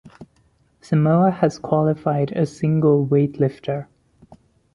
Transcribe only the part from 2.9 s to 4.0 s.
weightlifter.